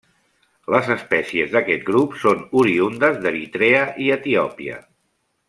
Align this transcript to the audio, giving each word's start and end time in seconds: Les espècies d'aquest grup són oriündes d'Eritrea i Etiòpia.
Les 0.75 0.87
espècies 0.95 1.51
d'aquest 1.55 1.85
grup 1.89 2.15
són 2.23 2.41
oriündes 2.63 3.21
d'Eritrea 3.27 3.85
i 4.07 4.09
Etiòpia. 4.19 4.81